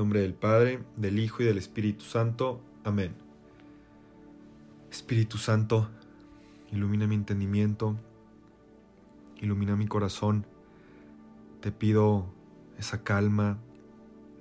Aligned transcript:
Nombre 0.00 0.22
del 0.22 0.32
Padre, 0.32 0.82
del 0.96 1.18
Hijo 1.18 1.42
y 1.42 1.44
del 1.44 1.58
Espíritu 1.58 2.04
Santo. 2.06 2.62
Amén. 2.84 3.14
Espíritu 4.90 5.36
Santo, 5.36 5.90
ilumina 6.72 7.06
mi 7.06 7.16
entendimiento, 7.16 7.98
ilumina 9.42 9.76
mi 9.76 9.86
corazón. 9.86 10.46
Te 11.60 11.70
pido 11.70 12.24
esa 12.78 13.04
calma, 13.04 13.58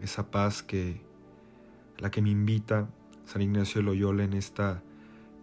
esa 0.01 0.31
paz 0.31 0.63
que 0.63 1.01
la 1.97 2.09
que 2.09 2.21
me 2.21 2.29
invita 2.29 2.87
San 3.25 3.41
Ignacio 3.41 3.81
de 3.81 3.85
Loyola 3.87 4.23
en 4.23 4.35
esta 4.35 4.81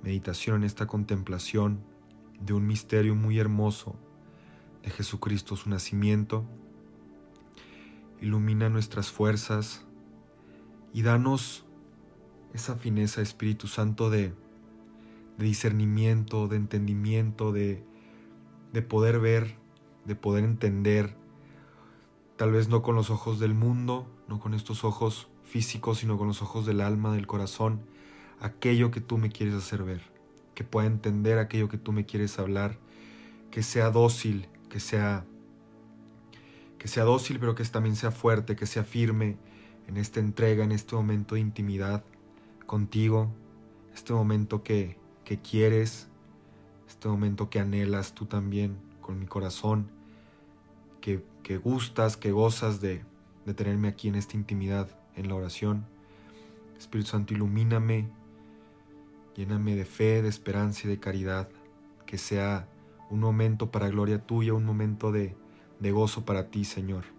meditación, 0.03 0.63
en 0.63 0.65
esta 0.65 0.87
contemplación 0.87 1.81
de 2.41 2.55
un 2.55 2.67
misterio 2.67 3.15
muy 3.15 3.39
hermoso 3.39 3.97
de 4.83 4.89
Jesucristo, 4.89 5.57
su 5.57 5.69
nacimiento. 5.69 6.47
Ilumina 8.23 8.71
nuestras 8.71 9.11
fuerzas 9.11 9.86
y 10.97 11.03
danos 11.03 11.67
esa 12.55 12.77
fineza, 12.77 13.21
Espíritu 13.21 13.67
Santo, 13.67 14.09
de, 14.09 14.33
discernimiento, 15.37 16.49
de 16.49 16.57
entendimiento, 16.57 17.53
de, 17.53 17.85
de 18.73 18.81
poder 18.81 19.21
ver, 19.21 19.59
de 20.07 20.17
poder 20.17 20.45
entender, 20.45 21.15
tal 22.37 22.51
vez 22.51 22.71
no 22.71 22.81
con 22.81 22.95
los 22.95 23.11
ojos 23.11 23.39
del 23.39 23.53
mundo, 23.53 24.11
no 24.27 24.41
con 24.41 24.55
estos 24.55 24.85
ojos 24.85 25.29
físicos, 25.45 25.99
sino 25.99 26.17
con 26.17 26.29
los 26.29 26.41
ojos 26.41 26.65
del 26.65 26.81
alma, 26.81 27.13
del 27.13 27.27
corazón, 27.27 27.83
aquello 28.41 28.91
que 28.91 29.03
tú 29.03 29.19
me 29.19 29.29
quieres 29.29 29.55
hacer 29.55 29.83
ver, 29.83 30.01
que 30.55 30.65
pueda 30.65 30.87
entender 30.87 31.39
aquello 31.39 31.69
que 31.69 31.77
tú 31.77 31.93
me 31.93 32.07
quieres 32.07 32.39
hablar, 32.39 32.79
que 33.51 33.63
sea 33.63 33.91
dócil, 33.91 34.49
que 34.71 34.81
sea 34.81 35.27
que 36.79 36.89
sea 36.89 37.05
dócil, 37.05 37.39
pero 37.39 37.55
que 37.55 37.65
también 37.65 37.97
sea 37.97 38.13
fuerte, 38.13 38.57
que 38.57 38.65
sea 38.65 38.83
firme 38.83 39.37
en 39.89 39.97
esta 39.97 40.21
entrega, 40.21 40.65
en 40.65 40.73
este 40.73 40.95
momento 40.95 41.35
de 41.35 41.41
intimidad 41.41 42.05
contigo, 42.67 43.31
este 43.95 44.13
momento 44.13 44.63
que, 44.63 44.97
que 45.25 45.39
quieres, 45.41 46.09
este 46.89 47.09
momento 47.09 47.51
que 47.51 47.61
anhelas 47.61 48.13
tú 48.13 48.27
también 48.27 48.77
con 49.01 49.19
mi 49.19 49.27
corazón, 49.27 49.89
que, 51.01 51.25
que 51.43 51.57
gustas, 51.57 52.17
que 52.17 52.33
gozas 52.33 52.81
de, 52.81 53.05
de 53.45 53.55
tenerme 53.55 53.89
aquí 53.89 54.09
en 54.09 54.17
esta 54.17 54.37
intimidad, 54.37 54.89
en 55.15 55.29
la 55.29 55.35
oración. 55.35 55.87
Espíritu 56.77 57.11
Santo, 57.11 57.33
ilumíname, 57.33 58.09
lléname 59.37 59.77
de 59.77 59.85
fe, 59.85 60.21
de 60.23 60.29
esperanza 60.29 60.83
y 60.85 60.91
de 60.91 60.99
caridad, 60.99 61.49
que 62.05 62.19
sea 62.19 62.69
un 63.09 63.21
momento 63.21 63.71
para 63.71 63.89
gloria 63.89 64.19
tuya, 64.19 64.53
un 64.53 64.65
momento 64.65 65.13
de, 65.13 65.37
de 65.79 65.93
gozo 65.93 66.25
para 66.25 66.51
ti, 66.51 66.65
Señor. 66.65 67.16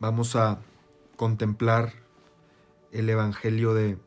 Vamos 0.00 0.34
a 0.34 0.62
contemplar 1.16 1.92
el 2.90 3.10
Evangelio 3.10 3.74
de, 3.74 3.98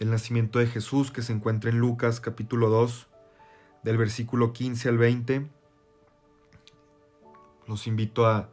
del 0.00 0.10
nacimiento 0.10 0.58
de 0.58 0.66
Jesús 0.66 1.12
que 1.12 1.22
se 1.22 1.32
encuentra 1.32 1.70
en 1.70 1.78
Lucas 1.78 2.18
capítulo 2.18 2.68
2, 2.68 3.06
del 3.84 3.96
versículo 3.96 4.52
15 4.52 4.88
al 4.88 4.98
20. 4.98 5.46
Los 7.68 7.86
invito 7.86 8.26
a 8.26 8.48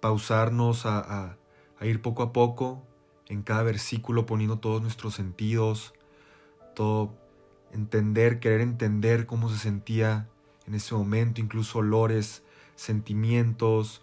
pausarnos, 0.00 0.86
a, 0.86 1.36
a 1.78 1.84
ir 1.84 2.00
poco 2.00 2.22
a 2.22 2.32
poco 2.32 2.82
en 3.28 3.42
cada 3.42 3.62
versículo 3.62 4.24
poniendo 4.24 4.60
todos 4.60 4.80
nuestros 4.80 5.12
sentidos, 5.12 5.92
todo 6.74 7.12
entender, 7.70 8.40
querer 8.40 8.62
entender 8.62 9.26
cómo 9.26 9.50
se 9.50 9.58
sentía 9.58 10.26
en 10.66 10.74
ese 10.74 10.94
momento, 10.94 11.38
incluso 11.38 11.80
olores, 11.80 12.44
sentimientos, 12.76 14.02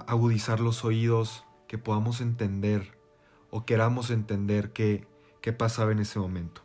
agudizar 0.00 0.60
los 0.60 0.84
oídos, 0.84 1.44
que 1.66 1.78
podamos 1.78 2.20
entender 2.20 2.96
o 3.50 3.64
queramos 3.64 4.10
entender 4.10 4.72
qué, 4.72 5.06
qué 5.40 5.52
pasaba 5.52 5.92
en 5.92 5.98
ese 5.98 6.18
momento. 6.18 6.62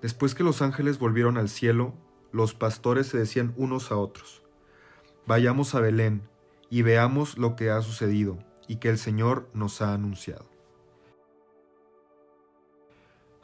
Después 0.00 0.34
que 0.34 0.44
los 0.44 0.62
ángeles 0.62 0.98
volvieron 0.98 1.36
al 1.36 1.48
cielo, 1.48 1.94
los 2.32 2.54
pastores 2.54 3.08
se 3.08 3.18
decían 3.18 3.54
unos 3.56 3.90
a 3.90 3.96
otros, 3.96 4.42
vayamos 5.26 5.74
a 5.74 5.80
Belén 5.80 6.28
y 6.70 6.82
veamos 6.82 7.38
lo 7.38 7.56
que 7.56 7.70
ha 7.70 7.80
sucedido 7.82 8.38
y 8.66 8.76
que 8.76 8.90
el 8.90 8.98
Señor 8.98 9.48
nos 9.54 9.82
ha 9.82 9.94
anunciado. 9.94 10.48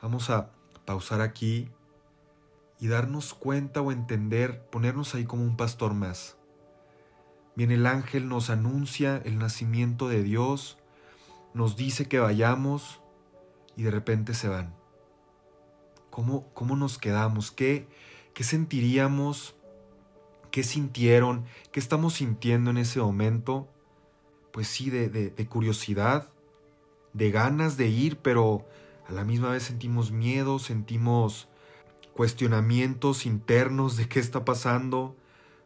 Vamos 0.02 0.28
a 0.28 0.50
pausar 0.84 1.22
aquí 1.22 1.70
y 2.78 2.88
darnos 2.88 3.32
cuenta 3.32 3.80
o 3.80 3.90
entender, 3.90 4.66
ponernos 4.66 5.14
ahí 5.14 5.24
como 5.24 5.42
un 5.42 5.56
pastor 5.56 5.94
más 5.94 6.36
Viene 7.56 7.74
el 7.74 7.86
ángel, 7.86 8.28
nos 8.28 8.50
anuncia 8.50 9.20
el 9.24 9.38
nacimiento 9.38 10.08
de 10.08 10.22
Dios, 10.22 10.78
nos 11.52 11.76
dice 11.76 12.08
que 12.08 12.18
vayamos 12.18 13.00
y 13.76 13.84
de 13.84 13.90
repente 13.90 14.34
se 14.34 14.48
van. 14.48 14.74
¿Cómo, 16.10 16.52
cómo 16.52 16.76
nos 16.76 16.98
quedamos? 16.98 17.50
¿Qué, 17.50 17.86
¿Qué 18.34 18.44
sentiríamos? 18.44 19.54
¿Qué 20.50 20.62
sintieron? 20.62 21.44
¿Qué 21.72 21.80
estamos 21.80 22.14
sintiendo 22.14 22.70
en 22.70 22.78
ese 22.78 23.00
momento? 23.00 23.68
Pues 24.52 24.68
sí, 24.68 24.90
de, 24.90 25.08
de, 25.08 25.30
de 25.30 25.46
curiosidad, 25.46 26.30
de 27.12 27.30
ganas 27.30 27.76
de 27.76 27.88
ir, 27.88 28.18
pero 28.18 28.66
a 29.08 29.12
la 29.12 29.24
misma 29.24 29.50
vez 29.50 29.64
sentimos 29.64 30.10
miedo, 30.12 30.58
sentimos 30.58 31.48
cuestionamientos 32.14 33.26
internos 33.26 33.96
de 33.96 34.08
qué 34.08 34.20
está 34.20 34.44
pasando. 34.44 35.16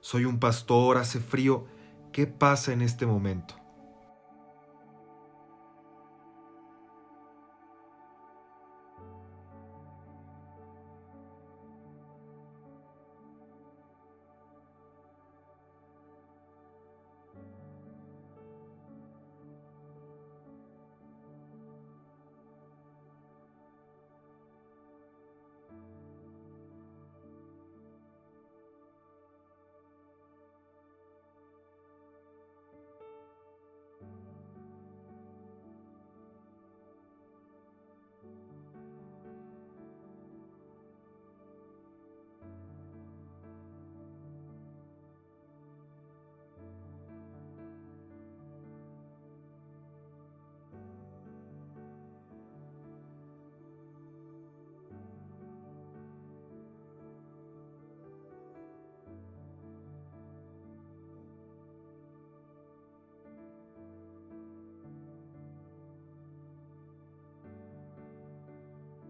Soy 0.00 0.24
un 0.24 0.38
pastor, 0.38 0.96
hace 0.96 1.20
frío. 1.20 1.66
¿Qué 2.18 2.26
pasa 2.26 2.72
en 2.72 2.82
este 2.82 3.06
momento? 3.06 3.54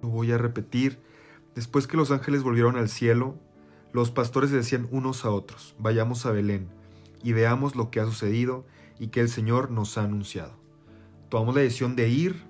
Voy 0.08 0.32
a 0.32 0.38
repetir. 0.38 0.98
Después 1.54 1.86
que 1.86 1.96
los 1.96 2.10
ángeles 2.10 2.42
volvieron 2.42 2.76
al 2.76 2.88
cielo, 2.88 3.36
los 3.92 4.10
pastores 4.10 4.50
decían 4.50 4.88
unos 4.90 5.24
a 5.24 5.30
otros, 5.30 5.74
vayamos 5.78 6.26
a 6.26 6.30
Belén 6.30 6.68
y 7.22 7.32
veamos 7.32 7.74
lo 7.74 7.90
que 7.90 8.00
ha 8.00 8.04
sucedido 8.04 8.64
y 8.98 9.08
que 9.08 9.20
el 9.20 9.28
Señor 9.28 9.70
nos 9.70 9.96
ha 9.98 10.04
anunciado. 10.04 10.52
Tomamos 11.28 11.54
la 11.54 11.62
decisión 11.62 11.96
de 11.96 12.08
ir, 12.08 12.44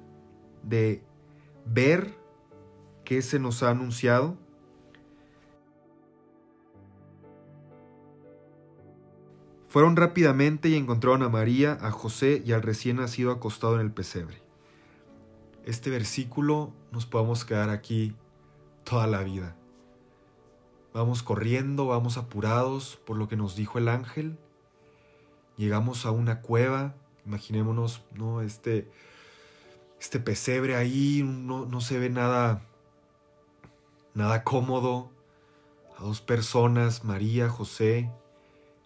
de 0.63 1.03
ver 1.65 2.17
¿qué 3.05 3.23
se 3.23 3.39
nos 3.39 3.63
ha 3.63 3.71
anunciado? 3.71 4.37
Fueron 9.69 9.97
rápidamente 9.97 10.69
y 10.69 10.75
encontraron 10.75 11.23
a 11.23 11.29
María, 11.29 11.79
a 11.81 11.91
José 11.91 12.43
y 12.45 12.53
al 12.53 12.63
recién 12.63 12.97
nacido 12.97 13.31
acostado 13.31 13.77
en 13.77 13.81
el 13.81 13.93
pesebre. 13.93 14.48
Este 15.69 15.91
versículo 15.91 16.73
nos 16.93 17.05
podemos 17.05 17.45
quedar 17.45 17.69
aquí 17.69 18.17
toda 18.85 19.07
la 19.07 19.23
vida. 19.23 19.55
Vamos 20.95 21.23
corriendo, 21.23 21.87
vamos 21.89 22.17
apurados 22.17 22.97
por 23.05 23.19
lo 23.19 23.29
que 23.29 23.37
nos 23.37 23.55
dijo 23.55 23.77
el 23.77 23.89
ángel. 23.89 24.39
Llegamos 25.59 26.07
a 26.07 26.11
una 26.11 26.41
cueva, 26.41 26.95
imaginémonos, 27.27 28.03
¿no? 28.15 28.41
Este, 28.41 28.91
este 30.01 30.19
pesebre 30.21 30.75
ahí, 30.75 31.23
no, 31.23 31.67
no 31.67 31.83
se 31.83 31.99
ve 31.99 32.09
nada, 32.09 32.63
nada 34.15 34.45
cómodo. 34.45 35.11
A 35.99 36.03
dos 36.03 36.23
personas, 36.23 37.05
María, 37.05 37.51
José, 37.51 38.11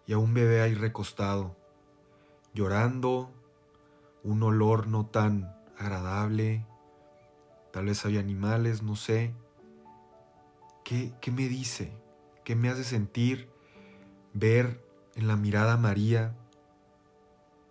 y 0.09 0.15
a 0.15 0.19
un 0.19 0.35
bebé 0.35 0.63
ahí 0.63 0.75
recostado, 0.75 1.55
llorando, 2.55 3.31
un 4.25 4.43
olor 4.43 4.89
no 4.89 5.07
tan 5.07 5.57
agradable, 5.79 6.67
tal 7.73 7.87
vez 7.87 8.05
había 8.05 8.21
animales, 8.21 8.83
no 8.83 8.97
sé. 8.97 9.35
¿Qué, 10.85 11.13
qué 11.21 11.31
me 11.31 11.49
dice? 11.49 11.93
¿Qué 12.45 12.55
me 12.55 12.69
hace 12.69 12.85
sentir 12.85 13.49
ver 14.35 14.85
en 15.15 15.27
la 15.29 15.37
mirada 15.37 15.77
María 15.77 16.37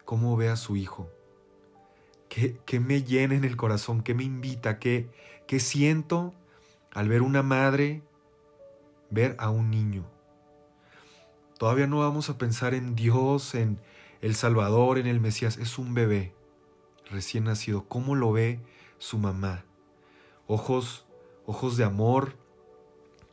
cómo 0.06 0.36
ve 0.36 0.50
a 0.50 0.56
su 0.56 0.76
hijo? 0.76 1.10
¿Qué, 2.30 2.58
qué 2.66 2.80
me 2.80 3.04
llena 3.04 3.36
en 3.36 3.44
el 3.44 3.58
corazón? 3.58 4.02
¿Qué 4.04 4.14
me 4.14 4.24
invita? 4.24 4.80
¿Qué, 4.80 5.10
¿Qué 5.48 5.60
siento 5.60 6.34
al 6.94 7.10
ver 7.10 7.22
una 7.22 7.44
madre 7.44 8.02
ver 9.10 9.36
a 9.40 9.50
un 9.50 9.70
niño? 9.70 10.06
Todavía 11.58 11.86
no 11.86 12.00
vamos 12.00 12.30
a 12.30 12.38
pensar 12.38 12.74
en 12.74 12.96
Dios, 12.96 13.54
en 13.54 13.80
el 14.22 14.34
Salvador, 14.34 14.98
en 14.98 15.08
el 15.08 15.20
Mesías. 15.20 15.58
Es 15.58 15.78
un 15.78 15.94
bebé 15.94 16.34
recién 17.10 17.44
nacido. 17.44 17.88
¿Cómo 17.88 18.16
lo 18.16 18.32
ve 18.32 18.60
su 18.98 19.20
mamá? 19.20 19.66
Ojos, 20.52 21.06
ojos 21.46 21.78
de 21.78 21.86
amor, 21.86 22.36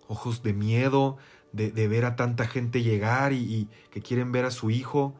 ojos 0.06 0.44
de 0.44 0.52
miedo, 0.52 1.16
de, 1.50 1.88
ver 1.88 2.04
a 2.04 2.14
tanta 2.14 2.46
gente 2.46 2.84
llegar 2.84 3.32
y, 3.32 3.68
que 3.90 4.00
quieren 4.00 4.30
ver 4.30 4.44
a 4.44 4.52
su 4.52 4.70
hijo, 4.70 5.16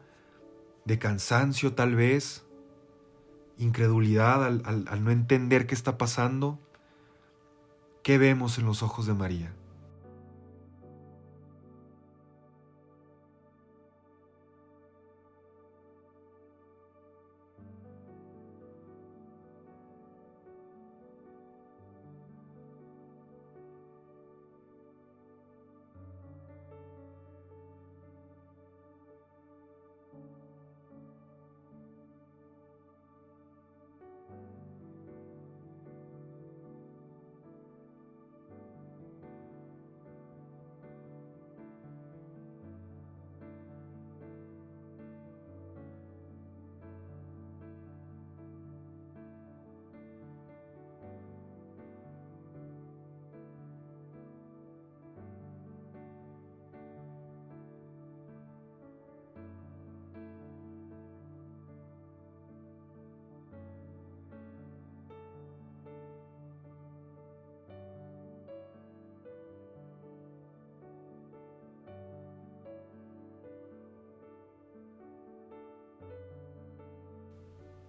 de 0.85 0.97
cansancio 0.97 1.73
tal 1.73 1.95
vez, 1.95 2.45
incredulidad 3.57 4.45
al 4.45 5.03
no 5.03 5.11
entender 5.11 5.67
qué 5.67 5.75
está 5.75 5.97
pasando. 5.97 6.57
¿Qué 8.01 8.17
vemos 8.17 8.57
en 8.59 8.65
los 8.65 8.81
ojos 8.81 9.05
de 9.05 9.13
María? 9.13 9.53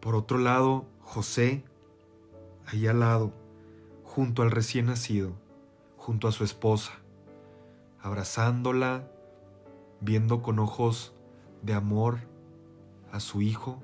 Por 0.01 0.15
otro 0.15 0.39
lado, 0.39 0.87
José, 1.03 1.63
ahí 2.67 2.87
al 2.87 3.01
lado, 3.01 3.35
junto 4.03 4.43
al 4.43 4.51
recién 4.51 4.87
nacido, 4.87 5.35
junto 5.99 6.27
a 6.27 6.33
su 6.33 6.43
esposa, 6.43 6.93
abrazándola, 8.01 9.11
viendo 10.01 10.41
con 10.41 10.59
ojos 10.59 11.13
de 11.63 11.75
amor 11.75 12.21
a 13.13 13.21
su 13.21 13.43
hijo, 13.43 13.83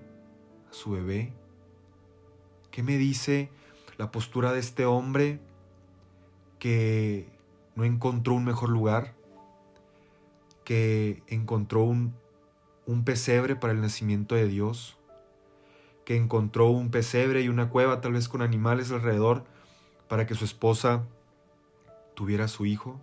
a 0.70 0.72
su 0.72 0.92
bebé. 0.92 1.34
¿Qué 2.70 2.82
me 2.82 2.96
dice 2.96 3.50
la 3.98 4.10
postura 4.10 4.52
de 4.52 4.60
este 4.60 4.86
hombre 4.86 5.38
que 6.58 7.28
no 7.74 7.84
encontró 7.84 8.34
un 8.34 8.44
mejor 8.44 8.70
lugar, 8.70 9.14
que 10.64 11.22
encontró 11.26 11.82
un, 11.82 12.14
un 12.86 13.04
pesebre 13.04 13.54
para 13.54 13.74
el 13.74 13.82
nacimiento 13.82 14.34
de 14.34 14.46
Dios? 14.46 14.95
Que 16.06 16.16
encontró 16.16 16.68
un 16.68 16.90
pesebre 16.90 17.42
y 17.42 17.48
una 17.48 17.68
cueva 17.68 18.00
tal 18.00 18.12
vez 18.12 18.28
con 18.28 18.40
animales 18.40 18.92
alrededor 18.92 19.44
para 20.08 20.24
que 20.24 20.36
su 20.36 20.44
esposa 20.44 21.02
tuviera 22.14 22.46
su 22.46 22.64
hijo? 22.64 23.00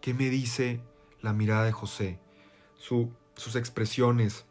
¿Qué 0.00 0.14
me 0.14 0.30
dice 0.30 0.80
la 1.20 1.32
mirada 1.32 1.64
de 1.64 1.72
José? 1.72 2.18
sus 2.76 3.56
expresiones, 3.56 4.44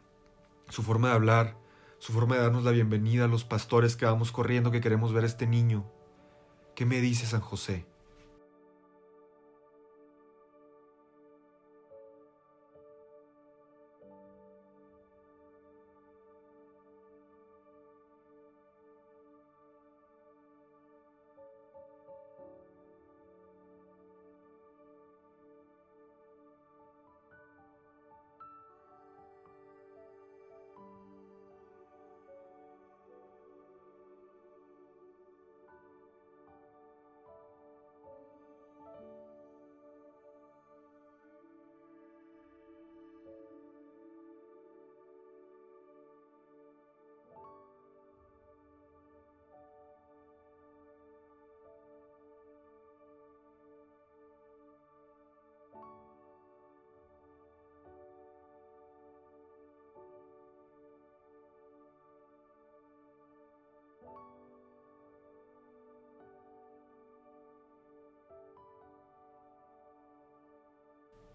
su 0.68 0.82
forma 0.82 1.08
de 1.08 1.14
hablar, 1.14 1.56
su 1.98 2.12
forma 2.12 2.36
de 2.36 2.42
darnos 2.42 2.64
la 2.64 2.72
bienvenida 2.72 3.24
a 3.26 3.28
los 3.28 3.44
pastores 3.44 3.96
que 3.96 4.06
vamos 4.06 4.32
corriendo 4.32 4.70
que 4.70 4.80
queremos 4.80 5.12
ver 5.12 5.24
a 5.24 5.28
este 5.28 5.46
niño. 5.46 5.84
¿Qué 6.74 6.84
me 6.84 7.00
dice 7.00 7.26
San 7.26 7.40
José? 7.40 7.86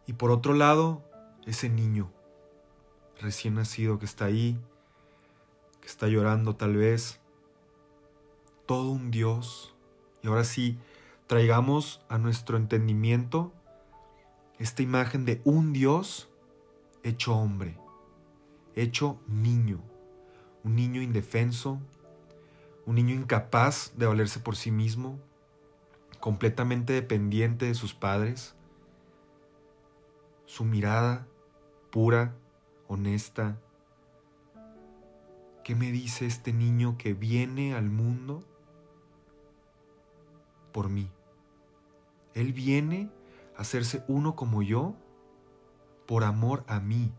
Y 0.10 0.14
por 0.14 0.32
otro 0.32 0.56
lado, 0.56 1.04
ese 1.46 1.70
niño 1.70 2.10
recién 3.22 3.54
nacido 3.54 4.00
que 4.00 4.06
está 4.06 4.26
ahí, 4.26 4.60
que 5.82 5.88
está 5.88 6.08
llorando 6.08 6.56
tal 6.56 6.78
vez, 6.78 7.20
todo 8.66 8.90
un 8.90 9.12
Dios. 9.12 9.76
Y 10.24 10.28
ahora 10.28 10.46
sí, 10.46 10.80
traigamos 11.28 12.02
a 12.10 12.18
nuestro 12.18 12.58
entendimiento 12.58 13.54
esta 14.58 14.82
imagen 14.82 15.26
de 15.26 15.42
un 15.44 15.74
Dios 15.74 16.28
hecho 17.04 17.36
hombre, 17.36 17.78
hecho 18.76 19.20
niño, 19.28 19.80
un 20.64 20.76
niño 20.76 21.04
indefenso, 21.04 21.80
un 22.88 22.96
niño 22.96 23.14
incapaz 23.14 23.94
de 23.96 24.08
valerse 24.08 24.40
por 24.40 24.56
sí 24.56 24.72
mismo, 24.72 25.20
completamente 26.20 26.94
dependiente 26.94 27.68
de 27.68 27.76
sus 27.76 27.94
padres, 27.94 28.56
su 30.50 30.66
mirada 30.66 31.28
pura, 31.92 32.34
honesta. 32.88 33.60
¿Qué 35.64 35.76
me 35.76 35.92
dice 35.92 36.26
este 36.26 36.54
niño 36.54 36.98
que 36.98 37.14
viene 37.14 37.76
al 37.76 37.92
mundo 37.92 38.44
por 40.72 40.90
mí? 40.90 41.08
Él 42.34 42.52
viene 42.54 43.12
a 43.56 43.62
hacerse 43.62 44.04
uno 44.08 44.36
como 44.36 44.64
yo 44.64 44.96
por 46.08 46.24
amor 46.24 46.64
a 46.68 46.80
mí. 46.80 47.12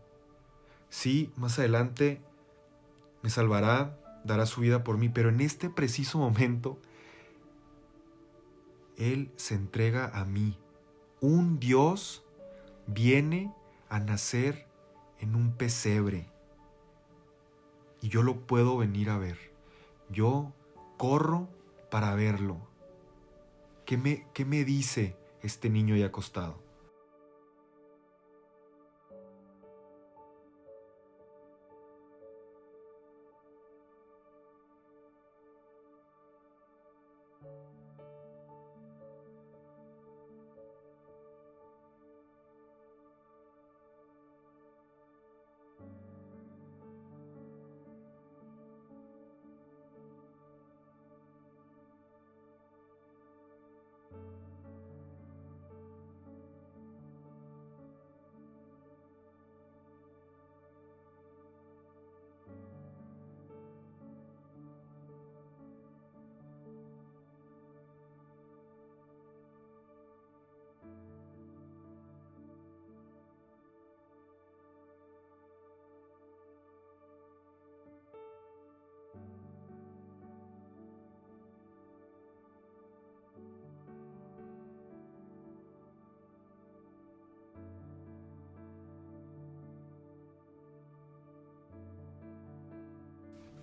Sí, 0.89 1.31
más 1.37 1.57
adelante 1.57 2.21
me 3.23 3.29
salvará, 3.29 3.97
dará 4.25 4.45
su 4.45 4.59
vida 4.59 4.83
por 4.83 4.97
mí, 4.97 5.07
pero 5.07 5.29
en 5.29 5.39
este 5.39 5.69
preciso 5.69 6.17
momento, 6.17 6.77
Él 8.97 9.31
se 9.37 9.55
entrega 9.55 10.07
a 10.13 10.25
mí. 10.25 10.57
Un 11.21 11.61
Dios 11.61 12.25
viene 12.93 13.53
a 13.89 13.99
nacer 13.99 14.67
en 15.19 15.35
un 15.35 15.55
pesebre 15.55 16.27
y 18.01 18.09
yo 18.09 18.23
lo 18.23 18.41
puedo 18.47 18.77
venir 18.77 19.09
a 19.09 19.17
ver. 19.17 19.37
Yo 20.09 20.51
corro 20.97 21.47
para 21.89 22.15
verlo. 22.15 22.57
¿Qué 23.85 23.97
me, 23.97 24.27
qué 24.33 24.45
me 24.45 24.65
dice 24.65 25.15
este 25.41 25.69
niño 25.69 25.95
ahí 25.95 26.03
acostado? 26.03 26.59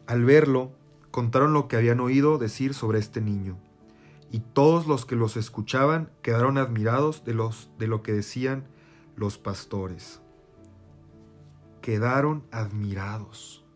Al 0.09 0.25
verlo, 0.25 0.73
contaron 1.11 1.53
lo 1.53 1.69
que 1.69 1.77
habían 1.77 2.01
oído 2.01 2.39
decir 2.39 2.73
sobre 2.73 2.99
este 2.99 3.21
niño, 3.21 3.59
y 4.33 4.41
todos 4.41 4.87
los 4.87 5.05
que 5.05 5.17
los 5.17 5.37
escuchaban 5.37 6.11
quedaron 6.23 6.57
admirados 6.57 7.27
de, 7.27 7.35
los, 7.35 7.71
de 7.79 7.89
lo 7.89 8.03
que 8.03 8.15
decían 8.15 8.65
los 9.17 9.37
pastores. 9.37 10.23
Quedaron 11.83 12.43
admirados 12.53 13.67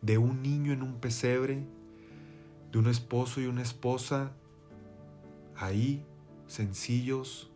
de 0.00 0.16
un 0.16 0.40
niño 0.40 0.72
en 0.72 0.82
un 0.82 1.00
pesebre, 1.00 1.66
de 2.72 2.78
un 2.78 2.86
esposo 2.86 3.42
y 3.42 3.46
una 3.46 3.60
esposa 3.60 4.32
ahí, 5.54 6.02
sencillos, 6.46 7.50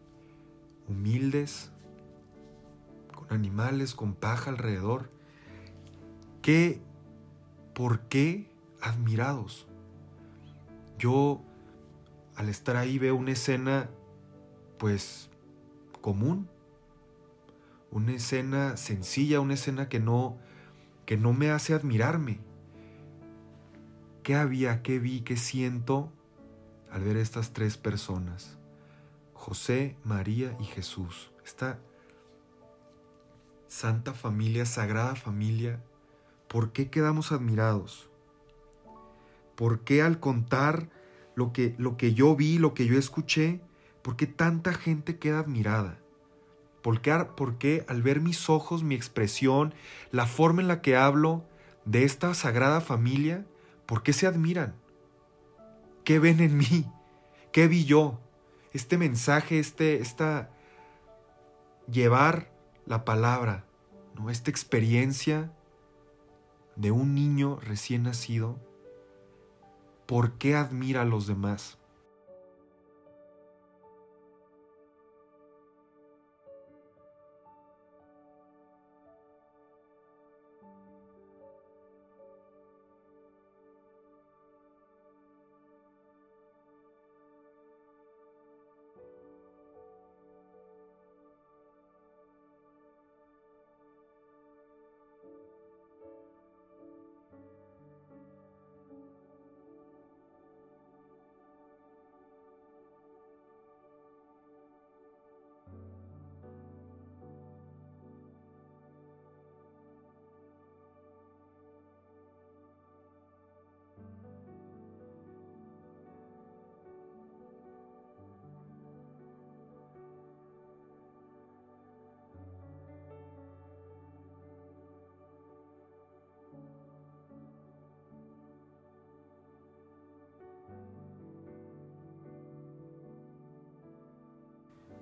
humildes, 0.87 1.71
con 3.15 3.33
animales, 3.33 3.95
con 3.95 4.13
paja 4.13 4.51
alrededor. 4.51 5.11
Qué 6.43 6.83
¿por 7.79 8.01
qué 8.09 8.51
admirados? 8.81 9.69
Yo 10.99 11.41
al 12.35 12.49
estar 12.49 12.77
ahí 12.77 12.99
veo 12.99 13.15
una 13.15 13.31
escena 13.31 13.89
pues 14.79 15.31
común, 16.01 16.49
una 17.93 18.15
escena 18.15 18.77
sencilla, 18.77 19.39
una 19.39 19.55
escena 19.55 19.89
que 19.89 20.01
no 20.01 20.39
que 21.07 21.17
no 21.17 21.33
me 21.33 21.53
hace 21.53 21.73
admirarme. 21.73 22.41
¿Qué 24.25 24.35
había, 24.35 24.83
qué 24.83 24.99
vi, 24.99 25.21
qué 25.21 25.37
siento 25.37 26.13
al 26.91 27.05
ver 27.05 27.17
estas 27.17 27.53
tres 27.53 27.77
personas? 27.77 28.59
José, 29.35 29.97
María 30.03 30.57
y 30.59 30.65
Jesús. 30.65 31.31
Esta 31.47 31.79
santa 33.69 34.15
familia, 34.15 34.67
sagrada 34.67 35.15
familia 35.15 35.81
¿por 36.49 36.73
qué 36.73 36.91
quedamos 36.91 37.33
admirados? 37.33 38.09
¿Por 39.55 39.81
qué 39.81 40.03
al 40.03 40.21
contar 40.21 40.89
lo 41.35 41.53
que, 41.53 41.75
lo 41.79 41.97
que 41.97 42.15
yo 42.15 42.35
vi, 42.35 42.59
lo 42.59 42.75
que 42.75 42.87
yo 42.87 42.99
escuché, 42.99 43.61
por 44.03 44.17
qué 44.17 44.27
tanta 44.27 44.73
gente 44.73 45.19
queda 45.19 45.41
admirada? 45.41 45.99
¿Por 46.83 47.01
qué, 47.01 47.27
¿Por 47.37 47.59
qué 47.59 47.85
al 47.89 48.03
ver 48.03 48.21
mis 48.21 48.49
ojos, 48.49 48.83
mi 48.83 48.95
expresión, 48.95 49.75
la 50.11 50.27
forma 50.27 50.63
en 50.63 50.69
la 50.69 50.81
que 50.81 50.97
hablo 50.97 51.45
de 51.85 52.05
esta 52.05 52.35
sagrada 52.35 52.81
familia, 52.81 53.45
por 53.87 54.03
qué 54.03 54.13
se 54.13 54.27
admiran? 54.27 54.75
¿Qué 56.05 56.19
ven 56.19 56.41
en 56.41 56.57
mí? 56.57 56.87
¿Qué 57.53 57.69
vi 57.69 57.85
yo? 57.85 58.21
Este 58.73 58.97
mensaje, 58.97 59.59
este, 59.59 60.01
esta 60.01 60.51
llevar 61.91 62.51
la 62.87 63.05
palabra, 63.05 63.65
¿no? 64.15 64.31
esta 64.31 64.51
experiencia 64.51 65.53
de 66.79 66.93
un 66.93 67.15
niño 67.15 67.59
recién 67.61 68.05
nacido, 68.05 68.57
¿por 70.07 70.39
qué 70.39 70.55
admira 70.55 71.03
a 71.03 71.05
los 71.05 71.27
demás? 71.27 71.78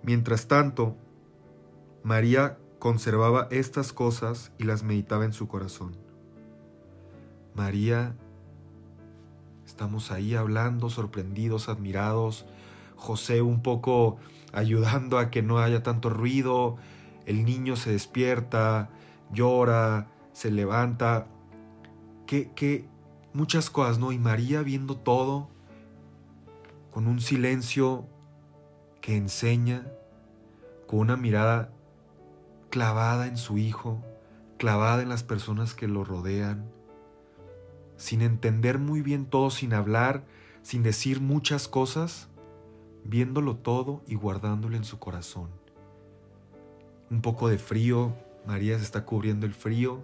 Mientras 0.07 0.47
tanto, 0.47 0.97
María 2.05 2.59
conservaba 2.79 3.49
estas 3.51 3.93
cosas 3.93 4.53
y 4.57 4.63
las 4.63 4.85
meditaba 4.85 5.25
en 5.25 5.33
su 5.33 5.49
corazón. 5.49 5.97
María, 7.57 8.15
estamos 9.67 10.13
ahí 10.13 10.37
hablando, 10.37 10.91
sorprendidos, 10.91 11.69
admirados, 11.69 12.47
José 12.95 13.43
un 13.43 13.63
poco 13.63 14.19
ayudando 14.53 15.19
a 15.19 15.29
que 15.29 15.43
no 15.43 15.59
haya 15.59 15.83
tanto 15.83 16.09
ruido, 16.09 16.77
el 17.25 17.45
niño 17.45 17.75
se 17.75 17.91
despierta, 17.91 18.91
llora, 19.33 20.07
se 20.33 20.53
levanta, 20.53 21.27
que, 22.27 22.53
que 22.53 22.89
muchas 23.33 23.71
cosas, 23.71 23.99
¿no? 23.99 24.13
Y 24.13 24.19
María 24.21 24.63
viendo 24.63 24.97
todo 24.97 25.49
con 26.93 27.09
un 27.09 27.21
silencio 27.21 28.07
que 29.01 29.17
enseña 29.17 29.85
con 30.87 31.01
una 31.01 31.17
mirada 31.17 31.73
clavada 32.71 33.27
en 33.27 33.37
su 33.37 33.59
hijo, 33.59 34.03
clavada 34.59 35.03
en 35.03 35.09
las 35.09 35.23
personas 35.23 35.75
que 35.75 35.89
lo 35.89 36.05
rodean, 36.05 36.71
sin 37.97 38.23
entender 38.23 38.79
muy 38.79 39.03
bien 39.03 39.27
todo, 39.27 39.51
sin 39.51 39.75
hablar, 39.75 40.25
sin 40.63 40.83
decir 40.83 41.21
muchas 41.21 41.69
cosas, 41.69 42.29
viéndolo 43.05 43.57
todo 43.57 44.03
y 44.07 44.15
guardándolo 44.15 44.77
en 44.77 44.85
su 44.85 44.99
corazón. 44.99 45.49
Un 47.11 47.23
poco 47.23 47.49
de 47.49 47.59
frío, 47.59 48.15
María 48.47 48.77
se 48.79 48.85
está 48.85 49.05
cubriendo 49.05 49.47
el 49.47 49.55
frío, 49.55 50.01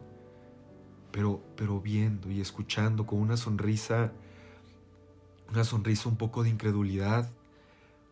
pero, 1.11 1.43
pero 1.57 1.81
viendo 1.81 2.31
y 2.31 2.41
escuchando 2.41 3.07
con 3.07 3.19
una 3.19 3.37
sonrisa, 3.37 4.13
una 5.51 5.65
sonrisa 5.65 6.09
un 6.09 6.17
poco 6.17 6.43
de 6.43 6.51
incredulidad, 6.51 7.31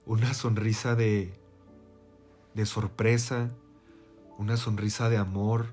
una 0.05 0.35
sonrisa 0.35 0.95
de, 0.97 1.40
de 2.55 2.67
sorpresa, 2.67 3.51
una 4.39 4.57
sonrisa 4.57 5.09
de 5.09 5.17
amor, 5.17 5.67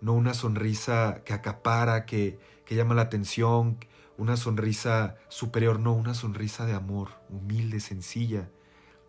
no 0.00 0.12
una 0.14 0.34
sonrisa 0.34 1.22
que 1.24 1.32
acapara, 1.32 2.06
que, 2.06 2.38
que 2.64 2.74
llama 2.74 2.94
la 2.94 3.02
atención, 3.02 3.78
una 4.16 4.36
sonrisa 4.36 5.16
superior, 5.28 5.80
no, 5.80 5.92
una 5.92 6.14
sonrisa 6.14 6.66
de 6.66 6.74
amor, 6.74 7.10
humilde, 7.28 7.80
sencilla, 7.80 8.50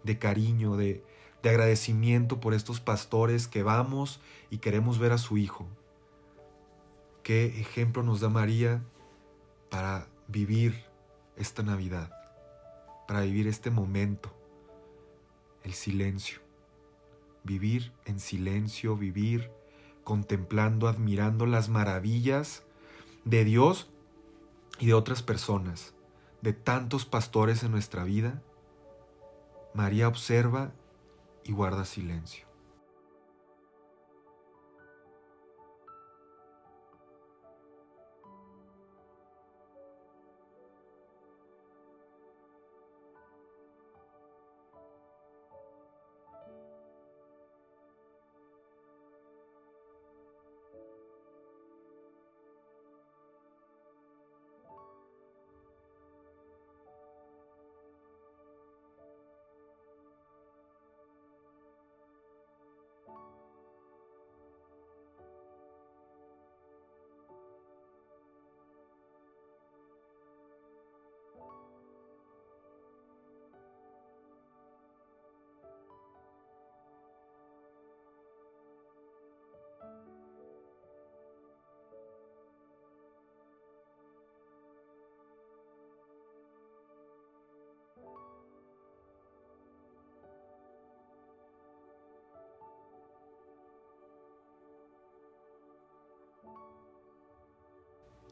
de 0.04 0.18
cariño, 0.20 0.78
de, 0.78 1.04
de 1.44 1.50
agradecimiento 1.50 2.40
por 2.40 2.54
estos 2.54 2.80
pastores 2.80 3.48
que 3.48 3.64
vamos 3.64 4.22
y 4.50 4.60
queremos 4.60 5.00
ver 5.00 5.12
a 5.12 5.18
su 5.18 5.38
hijo. 5.38 5.68
Qué 7.24 7.60
ejemplo 7.60 8.04
nos 8.04 8.20
da 8.20 8.30
María 8.30 8.84
para 9.70 10.08
vivir 10.28 10.86
esta 11.36 11.64
Navidad, 11.64 12.12
para 13.08 13.22
vivir 13.22 13.48
este 13.48 13.72
momento, 13.72 14.34
el 15.64 15.74
silencio. 15.74 16.40
Vivir 17.44 17.92
en 18.06 18.20
silencio, 18.20 18.96
vivir 18.96 19.52
contemplando, 20.04 20.88
admirando 20.88 21.46
las 21.46 21.70
maravillas 21.70 22.64
de 23.26 23.44
Dios 23.44 23.90
y 24.80 24.88
de 24.88 24.94
otras 24.94 25.22
personas, 25.24 25.94
de 26.42 26.54
tantos 26.54 27.06
pastores 27.06 27.64
en 27.64 27.72
nuestra 27.72 28.04
vida. 28.04 28.42
María 29.74 30.08
observa 30.08 30.74
y 31.44 31.52
guarda 31.52 31.86
silencio. 31.86 32.51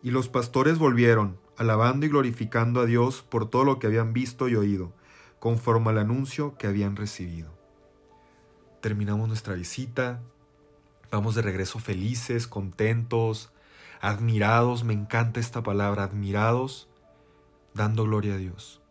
Y 0.02 0.12
los 0.12 0.30
pastores 0.30 0.78
volvieron, 0.78 1.38
alabando 1.58 2.06
y 2.06 2.10
glorificando 2.10 2.80
a 2.80 2.86
Dios 2.86 3.22
por 3.22 3.50
todo 3.50 3.66
lo 3.66 3.80
que 3.80 3.88
habían 3.88 4.14
visto 4.14 4.48
y 4.48 4.56
oído, 4.56 4.94
conforme 5.40 5.90
al 5.90 5.98
anuncio 5.98 6.58
que 6.58 6.68
habían 6.68 6.96
recibido. 6.96 7.52
Terminamos 8.82 9.28
nuestra 9.28 9.56
visita, 9.56 10.22
vamos 11.12 11.36
de 11.36 11.42
regreso 11.42 11.80
felices, 11.80 12.48
contentos, 12.48 13.52
admirados, 14.00 14.86
me 14.86 14.94
encanta 14.94 15.42
esta 15.42 15.64
palabra, 15.64 16.04
admirados, 16.04 16.88
dando 17.74 18.06
gloria 18.06 18.36
a 18.36 18.38
Dios. 18.38 18.82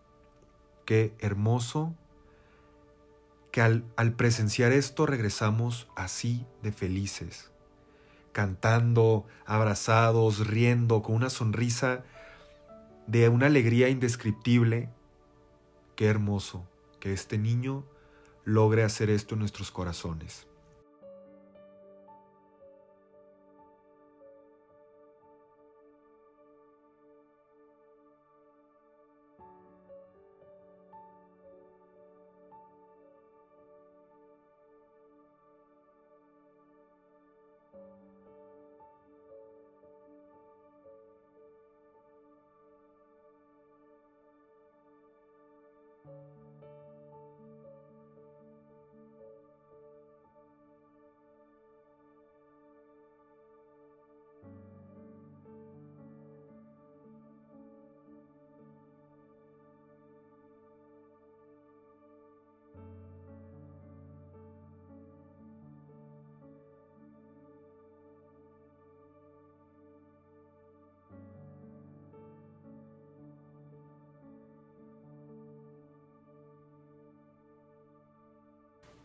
Qué 0.85 1.15
hermoso 1.21 1.95
que 3.51 3.63
al, 3.63 3.85
al 3.97 4.13
presenciar 4.13 4.73
esto 4.73 5.07
regresamos 5.07 5.89
así 5.97 6.45
de 6.63 6.73
felices 6.73 7.51
cantando, 8.33 9.27
abrazados, 9.47 10.47
riendo, 10.47 11.03
con 11.03 11.15
una 11.15 11.31
sonrisa 11.31 12.05
de 13.07 13.29
una 13.29 13.47
alegría 13.47 13.89
indescriptible. 13.89 14.91
Qué 15.95 16.07
hermoso 16.07 16.67
que 17.01 17.13
este 17.13 17.39
niño 17.39 17.85
logre 18.45 18.83
hacer 18.83 19.11
esto 19.11 19.35
en 19.35 19.41
nuestros 19.41 19.71
corazones. 19.71 20.48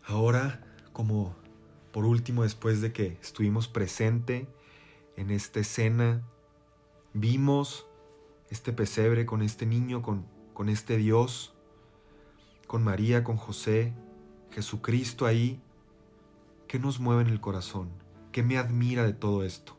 Ahora, 0.05 0.61
como 0.91 1.35
por 1.91 2.05
último, 2.05 2.43
después 2.43 2.81
de 2.81 2.91
que 2.91 3.17
estuvimos 3.21 3.67
presente 3.67 4.47
en 5.15 5.29
esta 5.29 5.59
escena, 5.59 6.23
vimos 7.13 7.85
este 8.49 8.73
pesebre 8.73 9.25
con 9.25 9.41
este 9.41 9.65
niño, 9.65 10.01
con, 10.01 10.25
con 10.53 10.69
este 10.69 10.97
Dios, 10.97 11.53
con 12.67 12.83
María, 12.83 13.23
con 13.23 13.37
José, 13.37 13.93
Jesucristo 14.51 15.25
ahí, 15.25 15.61
¿qué 16.67 16.79
nos 16.79 16.99
mueve 16.99 17.21
en 17.21 17.27
el 17.27 17.39
corazón? 17.39 17.89
¿Qué 18.31 18.43
me 18.43 18.57
admira 18.57 19.05
de 19.05 19.13
todo 19.13 19.43
esto? 19.43 19.77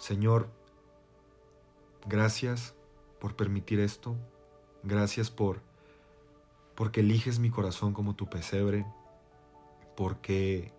Señor, 0.00 0.48
gracias 2.06 2.74
por 3.18 3.36
permitir 3.36 3.80
esto. 3.80 4.16
Gracias 4.82 5.30
por 5.30 5.60
porque 6.74 7.00
eliges 7.00 7.38
mi 7.38 7.50
corazón 7.50 7.92
como 7.92 8.16
tu 8.16 8.30
pesebre, 8.30 8.86
porque 9.98 10.72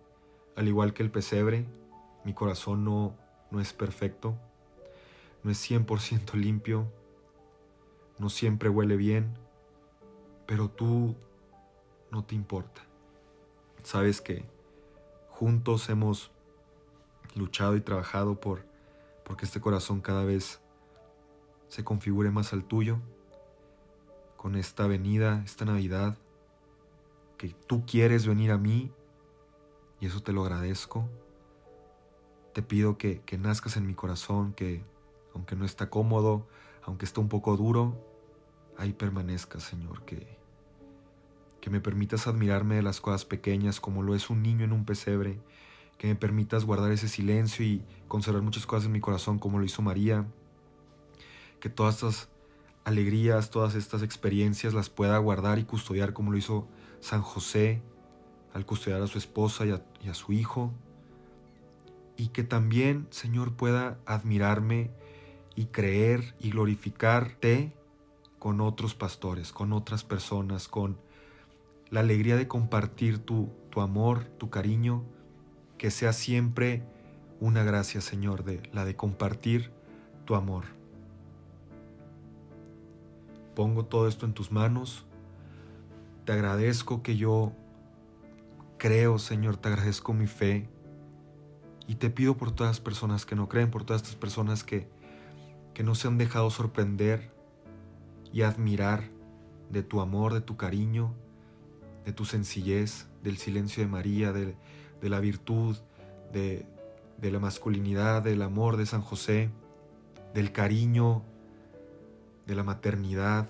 al 0.56 0.66
igual 0.66 0.92
que 0.92 1.04
el 1.04 1.12
pesebre, 1.12 1.66
mi 2.24 2.34
corazón 2.34 2.84
no, 2.84 3.14
no 3.52 3.60
es 3.60 3.72
perfecto, 3.72 4.36
no 5.44 5.52
es 5.52 5.70
100% 5.70 6.34
limpio, 6.34 6.90
no 8.18 8.28
siempre 8.28 8.70
huele 8.70 8.96
bien, 8.96 9.38
pero 10.46 10.68
tú 10.68 11.14
no 12.10 12.24
te 12.24 12.34
importa. 12.34 12.82
Sabes 13.84 14.20
que 14.20 14.44
juntos 15.28 15.88
hemos 15.90 16.32
luchado 17.36 17.76
y 17.76 17.80
trabajado 17.80 18.40
por 18.40 18.71
porque 19.32 19.46
este 19.46 19.62
corazón 19.62 20.02
cada 20.02 20.24
vez 20.24 20.60
se 21.68 21.84
configure 21.84 22.30
más 22.30 22.52
al 22.52 22.64
tuyo 22.64 22.98
con 24.36 24.56
esta 24.56 24.86
venida, 24.86 25.40
esta 25.42 25.64
Navidad, 25.64 26.18
que 27.38 27.48
tú 27.66 27.86
quieres 27.86 28.26
venir 28.26 28.50
a 28.50 28.58
mí 28.58 28.92
y 30.00 30.06
eso 30.06 30.22
te 30.22 30.34
lo 30.34 30.42
agradezco. 30.42 31.08
Te 32.52 32.60
pido 32.60 32.98
que, 32.98 33.22
que 33.22 33.38
nazcas 33.38 33.78
en 33.78 33.86
mi 33.86 33.94
corazón, 33.94 34.52
que 34.52 34.84
aunque 35.34 35.56
no 35.56 35.64
está 35.64 35.88
cómodo, 35.88 36.46
aunque 36.82 37.06
está 37.06 37.22
un 37.22 37.30
poco 37.30 37.56
duro, 37.56 37.96
ahí 38.76 38.92
permanezcas, 38.92 39.62
Señor, 39.62 40.04
que, 40.04 40.36
que 41.62 41.70
me 41.70 41.80
permitas 41.80 42.26
admirarme 42.26 42.74
de 42.74 42.82
las 42.82 43.00
cosas 43.00 43.24
pequeñas 43.24 43.80
como 43.80 44.02
lo 44.02 44.14
es 44.14 44.28
un 44.28 44.42
niño 44.42 44.66
en 44.66 44.72
un 44.72 44.84
pesebre, 44.84 45.40
que 45.98 46.08
me 46.08 46.16
permitas 46.16 46.64
guardar 46.64 46.92
ese 46.92 47.08
silencio 47.08 47.64
y 47.64 47.84
conservar 48.08 48.42
muchas 48.42 48.66
cosas 48.66 48.86
en 48.86 48.92
mi 48.92 49.00
corazón 49.00 49.38
como 49.38 49.58
lo 49.58 49.64
hizo 49.64 49.82
María, 49.82 50.26
que 51.60 51.68
todas 51.68 51.94
estas 51.96 52.28
alegrías, 52.84 53.50
todas 53.50 53.74
estas 53.74 54.02
experiencias 54.02 54.74
las 54.74 54.90
pueda 54.90 55.16
guardar 55.18 55.58
y 55.58 55.64
custodiar 55.64 56.12
como 56.12 56.32
lo 56.32 56.38
hizo 56.38 56.68
San 57.00 57.22
José 57.22 57.82
al 58.52 58.66
custodiar 58.66 59.00
a 59.00 59.06
su 59.06 59.18
esposa 59.18 59.64
y 59.64 60.08
a, 60.08 60.14
su 60.14 60.32
hijo, 60.32 60.72
y 62.16 62.28
que 62.28 62.44
también, 62.44 63.06
Señor, 63.10 63.54
pueda 63.54 63.98
admirarme 64.04 64.90
y 65.54 65.66
creer 65.66 66.34
y 66.38 66.50
glorificarte 66.50 67.72
con 68.38 68.60
otros 68.60 68.94
pastores, 68.94 69.52
con 69.52 69.72
otras 69.72 70.04
personas, 70.04 70.68
con 70.68 70.98
la 71.90 72.00
alegría 72.00 72.36
de 72.36 72.48
compartir 72.48 73.18
tu, 73.18 73.50
tu 73.70 73.80
amor, 73.80 74.24
tu 74.38 74.50
cariño, 74.50 75.04
que 75.82 75.90
sea 75.90 76.12
siempre 76.12 76.80
una 77.40 77.64
gracia, 77.64 78.00
Señor, 78.00 78.44
de 78.44 78.62
la 78.72 78.84
de 78.84 78.94
compartir 78.94 79.72
tu 80.24 80.36
amor. 80.36 80.62
Pongo 83.56 83.84
todo 83.84 84.06
esto 84.06 84.24
en 84.24 84.32
tus 84.32 84.52
manos. 84.52 85.04
Te 86.24 86.30
agradezco 86.30 87.02
que 87.02 87.16
yo 87.16 87.52
creo, 88.78 89.18
Señor, 89.18 89.56
te 89.56 89.70
agradezco 89.70 90.12
mi 90.12 90.28
fe. 90.28 90.68
Y 91.88 91.96
te 91.96 92.10
pido 92.10 92.36
por 92.36 92.52
todas 92.52 92.76
las 92.76 92.80
personas 92.80 93.26
que 93.26 93.34
no 93.34 93.48
creen, 93.48 93.72
por 93.72 93.82
todas 93.82 94.02
estas 94.02 94.14
personas 94.14 94.62
que, 94.62 94.88
que 95.74 95.82
no 95.82 95.96
se 95.96 96.06
han 96.06 96.16
dejado 96.16 96.48
sorprender 96.50 97.34
y 98.32 98.42
admirar 98.42 99.10
de 99.68 99.82
tu 99.82 100.00
amor, 100.00 100.32
de 100.32 100.42
tu 100.42 100.56
cariño, 100.56 101.12
de 102.04 102.12
tu 102.12 102.24
sencillez, 102.24 103.08
del 103.24 103.36
silencio 103.36 103.82
de 103.82 103.88
María, 103.88 104.32
de, 104.32 104.54
de 105.02 105.08
la 105.08 105.20
virtud, 105.20 105.76
de, 106.32 106.64
de 107.18 107.30
la 107.30 107.40
masculinidad, 107.40 108.22
del 108.22 108.40
amor 108.40 108.76
de 108.78 108.86
San 108.86 109.02
José, 109.02 109.50
del 110.32 110.52
cariño, 110.52 111.22
de 112.46 112.54
la 112.54 112.62
maternidad, 112.62 113.48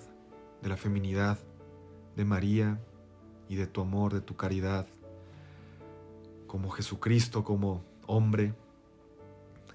de 0.61 0.69
la 0.69 0.77
feminidad 0.77 1.37
de 2.15 2.25
María 2.25 2.79
y 3.47 3.55
de 3.55 3.67
tu 3.67 3.81
amor, 3.81 4.13
de 4.13 4.21
tu 4.21 4.35
caridad, 4.35 4.87
como 6.47 6.69
Jesucristo, 6.69 7.43
como 7.43 7.83
hombre. 8.05 8.53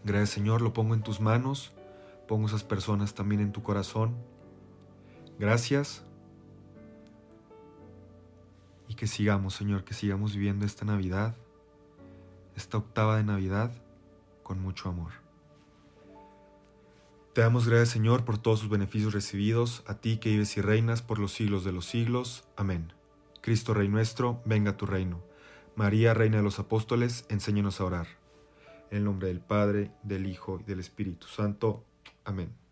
Gracias 0.05 0.31
Señor, 0.31 0.63
lo 0.63 0.73
pongo 0.73 0.95
en 0.95 1.03
tus 1.03 1.21
manos, 1.21 1.73
pongo 2.27 2.47
esas 2.47 2.65
personas 2.65 3.15
también 3.15 3.41
en 3.41 3.53
tu 3.53 3.63
corazón. 3.63 4.15
Gracias 5.39 6.05
y 8.89 8.95
que 8.95 9.07
sigamos, 9.07 9.55
Señor, 9.55 9.85
que 9.85 9.95
sigamos 9.95 10.35
viviendo 10.35 10.65
esta 10.65 10.85
Navidad, 10.85 11.35
esta 12.59 12.77
octava 12.77 13.17
de 13.17 13.25
Navidad, 13.25 13.73
con 14.43 14.61
mucho 14.61 14.89
amor. 14.89 15.13
Te 17.33 17.41
damos 17.41 17.69
gracias, 17.69 17.91
Señor, 17.91 18.25
por 18.25 18.39
todos 18.39 18.59
sus 18.59 18.69
beneficios 18.69 19.15
recibidos, 19.15 19.85
a 19.87 19.95
ti 19.95 20.19
que 20.19 20.31
vives 20.31 20.57
y 20.57 20.61
reinas 20.61 21.01
por 21.01 21.21
los 21.21 21.33
siglos 21.33 21.65
de 21.65 21.73
los 21.73 21.87
siglos. 21.87 22.49
Amén. 22.57 22.93
Cristo 23.41 23.75
Rey 23.75 23.89
nuestro, 23.89 24.43
venga 24.45 24.73
a 24.73 24.77
tu 24.77 24.87
reino. 24.87 25.23
María, 25.77 26.15
Reina 26.15 26.39
de 26.39 26.43
los 26.43 26.59
Apóstoles, 26.59 27.25
enséñanos 27.29 27.81
a 27.81 27.85
orar. 27.85 28.07
En 28.91 28.99
el 28.99 29.05
nombre 29.05 29.29
del 29.29 29.41
Padre, 29.41 29.93
del 30.03 30.27
Hijo 30.27 30.59
y 30.61 30.65
del 30.65 30.81
Espíritu 30.81 31.29
Santo. 31.29 31.85
Amén. 32.25 32.68